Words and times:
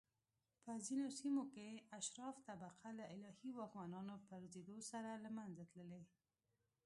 په 0.63 0.71
ځینو 0.85 1.05
سیمو 1.19 1.43
کې 1.53 1.67
اشراف 1.99 2.35
طبقه 2.47 2.89
له 2.99 3.05
الهي 3.15 3.49
واکمنانو 3.53 4.15
پرځېدو 4.29 4.77
سره 4.91 5.11
له 5.23 5.29
منځه 5.37 5.63
تللي 5.73 6.03